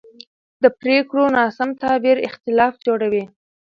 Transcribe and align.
د 0.63 0.65
پرېکړو 0.79 1.23
ناسم 1.37 1.69
تعبیر 1.83 2.17
اختلاف 2.29 2.73
جوړوي 2.85 3.23